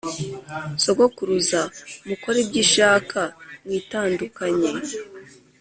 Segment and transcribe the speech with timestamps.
[0.83, 1.61] sogokuruza
[2.07, 3.19] mukore ibyo ishaka
[3.63, 4.69] mwitandukanye